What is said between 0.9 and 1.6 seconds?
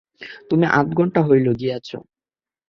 ঘণ্টা হইল